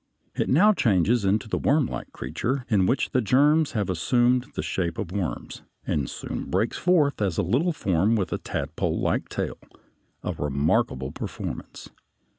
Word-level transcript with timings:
It 0.35 0.49
now 0.49 0.73
changes 0.73 1.25
into 1.25 1.47
a 1.55 1.59
wormlike 1.59 2.11
creature 2.11 2.65
(D), 2.67 2.73
in 2.73 2.87
which 2.87 3.11
the 3.11 3.21
germs 3.21 3.73
have 3.73 3.87
assumed 3.87 4.47
the 4.55 4.63
shape 4.63 4.97
of 4.97 5.11
worms 5.11 5.61
(a), 5.87 5.91
and 5.91 6.09
soon 6.09 6.45
breaks 6.45 6.79
forth 6.79 7.21
as 7.21 7.37
a 7.37 7.43
little 7.43 7.71
form 7.71 8.15
with 8.15 8.33
a 8.33 8.39
tadpolelike 8.39 9.29
tail 9.29 9.59
(E) 9.63 9.67
a 10.23 10.33
remarkable 10.33 11.11
performance. 11.11 11.91